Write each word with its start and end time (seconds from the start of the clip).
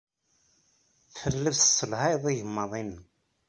Telliḍ 1.17 1.55
tesselhayeḍ 1.57 2.23
igmaḍ-nnem. 2.33 3.01